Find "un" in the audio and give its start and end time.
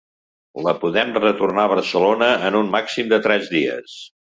2.63-2.73